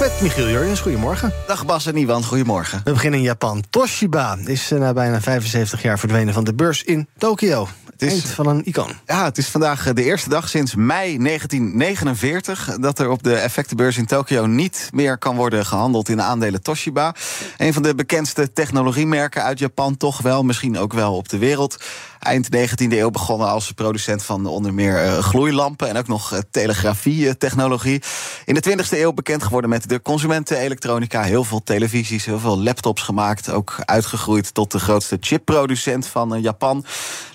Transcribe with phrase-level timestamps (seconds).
[0.00, 1.32] Met Michiel Jurjens, goedemorgen.
[1.46, 2.80] Dag Bas en Iwan, goedemorgen.
[2.84, 3.64] We beginnen in Japan.
[3.70, 7.68] Toshiba is eh, na bijna 75 jaar verdwenen van de beurs in Tokio.
[8.00, 8.92] Het is van een icoon.
[9.06, 13.34] Ja, het is vandaag eh, de eerste dag sinds mei 1949 dat er op de
[13.34, 17.14] effectenbeurs in Tokio niet meer kan worden gehandeld in de aandelen Toshiba.
[17.56, 21.76] Een van de bekendste technologiemerken uit Japan, toch wel, misschien ook wel op de wereld.
[22.20, 26.38] Eind 19e eeuw begonnen als producent van onder meer uh, gloeilampen en ook nog uh,
[26.50, 28.02] telegrafie-technologie.
[28.44, 31.22] In de 20e eeuw bekend geworden met de consumentenelektronica.
[31.22, 33.50] Heel veel televisies, heel veel laptops gemaakt.
[33.50, 36.84] Ook uitgegroeid tot de grootste chipproducent van uh, Japan.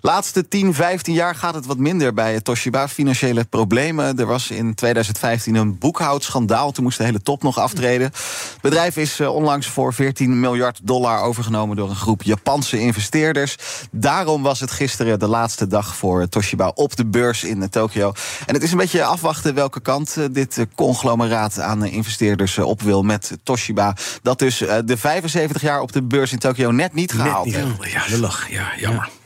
[0.01, 2.87] Laatste 10, 15 jaar gaat het wat minder bij Toshiba.
[2.87, 4.19] Financiële problemen.
[4.19, 6.71] Er was in 2015 een boekhoudschandaal.
[6.71, 8.07] Toen moest de hele top nog aftreden.
[8.07, 13.57] Het bedrijf is onlangs voor 14 miljard dollar overgenomen door een groep Japanse investeerders.
[13.91, 18.13] Daarom was het gisteren de laatste dag voor Toshiba op de beurs in Tokio.
[18.45, 23.37] En het is een beetje afwachten welke kant dit conglomeraat aan investeerders op wil met
[23.43, 23.95] Toshiba.
[24.21, 27.91] Dat dus de 75 jaar op de beurs in Tokio net niet gehaald net niet,
[27.91, 28.49] Ja, lullig.
[28.49, 29.09] Ja, jammer.
[29.09, 29.23] Ja.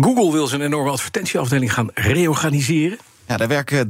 [0.00, 2.98] Google wil zijn enorme advertentieafdeling gaan reorganiseren.
[3.28, 3.88] Ja, daar werken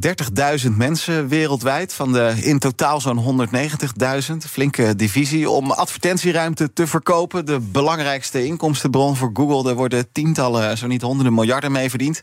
[0.65, 3.49] 30.000 mensen wereldwijd, van de in totaal zo'n
[4.31, 4.37] 190.000.
[4.51, 7.47] Flinke divisie om advertentieruimte te verkopen.
[7.47, 9.71] De belangrijkste inkomstenbron voor Google.
[9.71, 12.21] Er worden tientallen, zo niet honderden miljarden mee verdiend.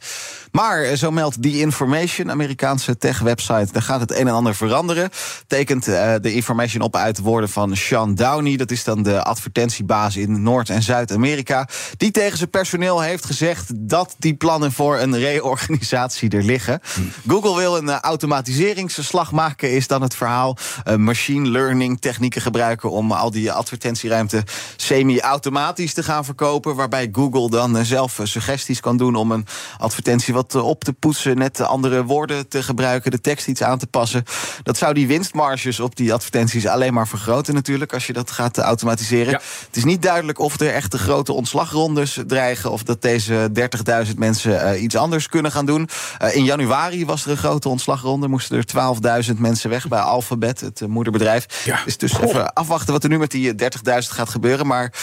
[0.51, 5.09] Maar, zo meldt The Information, Amerikaanse tech-website, daar gaat het een en ander veranderen.
[5.47, 8.57] Tekent uh, de Information op uit woorden van Sean Downey.
[8.57, 11.67] Dat is dan de advertentiebaas in Noord- en Zuid-Amerika.
[11.97, 16.81] Die tegen zijn personeel heeft gezegd dat die plannen voor een reorganisatie er liggen.
[17.27, 20.57] Google wil een uh, automatiseringsslag maken, is dan het verhaal.
[20.87, 24.43] Uh, machine learning technieken gebruiken om al die advertentieruimte
[24.75, 26.75] semi-automatisch te gaan verkopen.
[26.75, 29.45] Waarbij Google dan uh, zelf suggesties kan doen om een
[29.77, 33.87] advertentie wat op te poetsen, net andere woorden te gebruiken, de tekst iets aan te
[33.87, 34.23] passen.
[34.63, 38.57] Dat zou die winstmarges op die advertenties alleen maar vergroten natuurlijk, als je dat gaat
[38.57, 39.31] automatiseren.
[39.31, 39.41] Ja.
[39.67, 43.51] Het is niet duidelijk of er echt de grote ontslagrondes dreigen of dat deze
[44.07, 45.89] 30.000 mensen iets anders kunnen gaan doen.
[46.31, 48.27] in januari was er een grote ontslagronde.
[48.27, 51.63] Moesten er 12.000 mensen weg bij Alphabet, het moederbedrijf.
[51.65, 51.79] Ja.
[51.85, 54.67] Dus, dus even afwachten wat er nu met die 30.000 gaat gebeuren.
[54.67, 54.93] Maar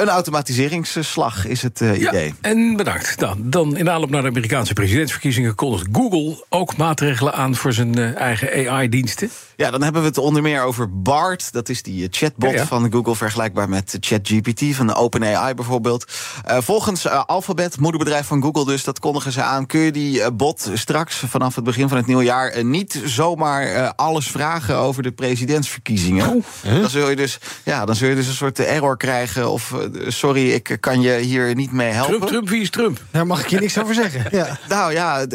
[0.00, 2.26] een automatiseringsslag is het uh, idee.
[2.26, 3.18] Ja, en bedankt.
[3.18, 7.98] Dan, dan in aanloop naar de Amerikaanse presidentsverkiezingen kondigt Google ook maatregelen aan voor zijn
[7.98, 9.30] uh, eigen AI-diensten.
[9.56, 11.52] Ja, dan hebben we het onder meer over BART.
[11.52, 12.66] Dat is die chatbot ja, ja.
[12.66, 16.12] van Google, vergelijkbaar met ChatGPT van de OpenAI bijvoorbeeld.
[16.48, 19.66] Uh, volgens Alphabet, moederbedrijf van Google dus, dat kondigen ze aan.
[19.66, 24.30] Kun je die bot straks vanaf het begin van het nieuwe jaar niet zomaar alles
[24.30, 26.28] vragen over de presidentsverkiezingen?
[26.28, 26.44] Oh.
[26.80, 29.74] Dan zul je dus, ja, dan zul je dus een soort error krijgen of
[30.06, 32.14] sorry, ik kan je hier niet mee helpen.
[32.14, 33.00] Trump, Trump, wie is Trump?
[33.10, 34.26] Daar mag ik je niks over zeggen.
[34.38, 34.58] Ja.
[34.68, 35.26] Nou ja,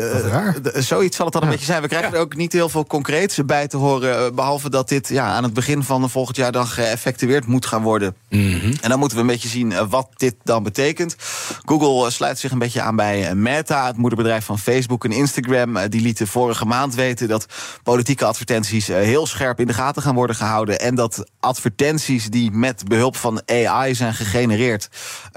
[0.74, 1.82] zoiets zal het dan een beetje zijn.
[1.82, 5.26] We krijgen er ook niet heel veel concreets bij te horen behalve dat dit ja,
[5.26, 8.16] aan het begin van volgend jaar dan geëffectueerd moet gaan worden.
[8.30, 8.74] Mm -hmm.
[8.82, 11.16] En dan moeten we een beetje zien wat dit dan betekent.
[11.66, 15.78] Google sluit zich een beetje aan bij Meta, het moederbedrijf van Facebook en Instagram.
[15.90, 17.46] Die lieten vorige maand weten dat
[17.84, 20.80] politieke advertenties heel scherp in de gaten gaan worden gehouden.
[20.80, 24.14] En dat advertenties die met behulp van AI zijn
[24.50, 24.90] gegenereerd,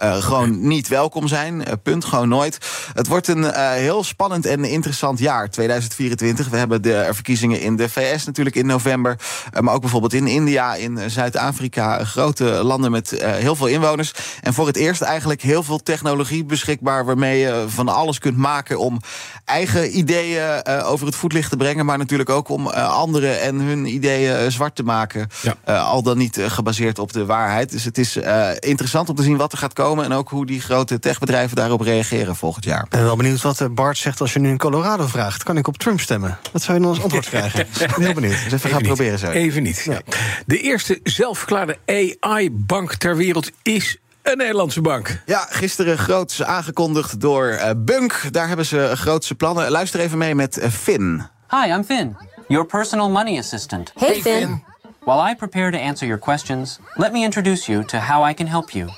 [0.03, 1.61] uh, gewoon niet welkom zijn.
[1.61, 2.59] Uh, punt, gewoon nooit.
[2.95, 6.49] Het wordt een uh, heel spannend en interessant jaar, 2024.
[6.49, 9.19] We hebben de verkiezingen in de VS natuurlijk in november.
[9.61, 12.05] Maar ook bijvoorbeeld in India, in Zuid-Afrika.
[12.05, 14.13] Grote landen met heel veel inwoners.
[14.43, 17.05] En voor het eerst eigenlijk heel veel technologie beschikbaar...
[17.05, 19.01] waarmee je van alles kunt maken om
[19.45, 21.87] eigen ideeën over het voetlicht te brengen...
[21.87, 25.29] maar natuurlijk ook om anderen en hun ideeën zwart te maken.
[25.43, 25.79] Ja.
[25.79, 27.71] al dan niet gebaseerd op de waarheid.
[27.71, 28.17] Dus het is
[28.59, 30.05] interessant om te zien wat er gaat komen...
[30.05, 32.83] en ook hoe die grote techbedrijven daarop reageren volgend jaar.
[32.85, 35.43] Ik ben wel benieuwd wat Bart zegt als je nu in Colorado vraagt.
[35.43, 36.39] Kan ik op Trump stemmen?
[36.53, 37.61] Wat zou je dan als antwoord krijgen?
[37.67, 38.43] Ik ben heel benieuwd.
[38.45, 38.87] Dus even, gaan niet.
[38.87, 39.31] proberen zo.
[39.31, 39.83] Even niet.
[39.85, 40.01] Ja.
[40.47, 45.23] De eerste zelfverklaarde AI-bank ter wereld is een Nederlandse bank.
[45.27, 48.29] Ja, gisteren groots aangekondigd door uh, Bunk.
[48.31, 49.71] Daar hebben ze grootse plannen.
[49.71, 51.27] Luister even mee met uh, Finn.
[51.51, 52.17] Hi, I'm Finn,
[52.49, 53.93] your personal money assistant.
[53.95, 54.47] Hey, hey Finn.
[54.47, 54.65] Finn.
[55.07, 58.49] While I prepare to answer your questions, let me introduce you to how I can
[58.49, 58.89] help you.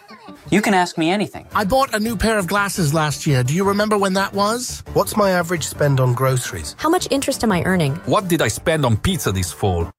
[0.48, 1.46] You can ask me anything.
[1.54, 3.42] I bought a new pair of glasses last year.
[3.42, 4.82] Do you remember when that was?
[4.94, 6.74] What's my average spend on groceries?
[6.78, 7.96] How much interest am I earning?
[8.06, 9.90] What did I spend on pizza this fall?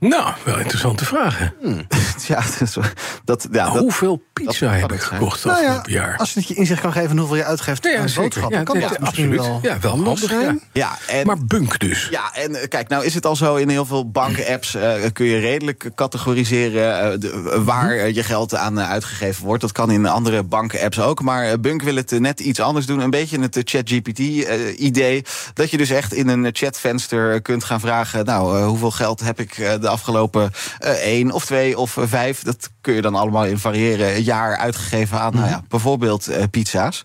[0.00, 1.54] Nou, wel interessante vragen.
[2.26, 2.78] Ja, dat,
[3.24, 6.16] dat, ja, dat, Hoeveel pizza dat heb ik gekocht Nou ja, afgelopen jaar?
[6.16, 8.62] als het je inzicht kan geven in hoeveel je uitgeeft Ja, ja, aan boodschappen, Ja,
[8.62, 9.46] kan ja, dat misschien absoluut.
[9.46, 10.60] wel Ja, wel handig zijn.
[10.72, 12.08] ja, en, Maar bunk dus.
[12.10, 15.26] Ja, en eh, kijk, nou is het al zo in heel veel banken-apps eh, kun
[15.26, 19.60] je redelijk categoriseren eh, de- waar je geld aan uitgegeven wordt.
[19.60, 21.22] Dat kan in andere banken-apps ook.
[21.22, 23.00] Maar Bunk wil het net iets anders doen.
[23.00, 25.24] Een beetje het ChatGPT-idee.
[25.54, 29.57] dat je dus echt in een chatvenster kunt gaan vragen: Nou, hoeveel geld heb ik
[29.58, 32.42] de afgelopen eh, één of twee of eh, vijf?
[32.42, 37.02] Dat kun je dan allemaal in variëren jaar uitgegeven aan, nou ja, bijvoorbeeld eh, pizza's.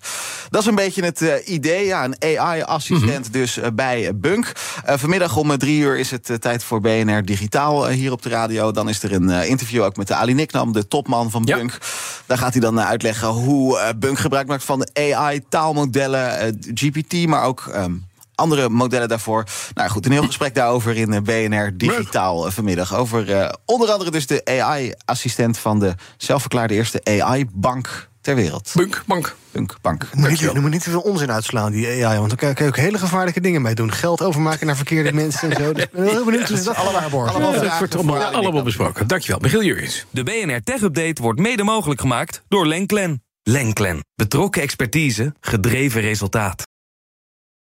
[0.49, 1.85] Dat is een beetje het eh, idee.
[1.85, 4.51] Ja, een AI-assistent dus eh, bij eh, Bunk.
[4.85, 8.11] Eh, vanmiddag om eh, drie uur is het eh, tijd voor BNR Digitaal eh, hier
[8.11, 8.71] op de radio.
[8.71, 11.55] Dan is er een eh, interview ook met de Ali Niknam, de topman van Ja.
[11.57, 11.77] Bunk.
[12.25, 16.47] Daar gaat hij dan eh, uitleggen hoe eh, Bunk gebruik maakt van de AI-taalmodellen, eh,
[16.73, 17.69] GPT, maar ook.
[17.73, 17.91] ehm,
[18.35, 19.43] andere modellen daarvoor.
[19.73, 22.95] Nou goed, een heel gesprek daarover in eh, BNR Digitaal eh, vanmiddag.
[22.95, 28.71] Over eh, onder andere dus de AI-assistent van de zelfverklaarde eerste AI-bank ter wereld.
[28.73, 29.35] Bunk, bank.
[29.51, 30.07] Bunk Bank.
[30.13, 32.17] Moet niet, je moet niet te veel onzin uitslaan, die AI.
[32.17, 33.91] Want dan kan je, ook hele gevaarlijke dingen mee doen.
[33.91, 35.73] Geld overmaken naar verkeerde mensen en zo.
[35.73, 37.33] Dus ik ben heel benieuwd ze dat allemaal waarborgen.
[37.33, 39.07] allemaal Ja, voor besproken.
[39.07, 39.39] Dankjewel.
[39.39, 40.05] Michiel Jurgens.
[40.09, 43.23] De BNR Tech Update wordt mede mogelijk gemaakt door Lenklen.
[43.43, 43.99] Lenklen.
[44.15, 46.63] Betrokken expertise, gedreven resultaat.